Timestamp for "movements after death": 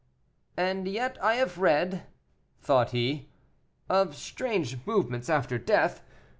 4.87-6.01